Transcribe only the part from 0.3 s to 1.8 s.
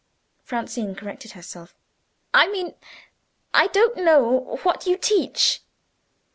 Francine corrected herself.